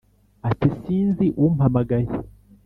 Ati 0.49 0.67
sinzi 0.79 1.25
umpamagaye. 1.45 2.11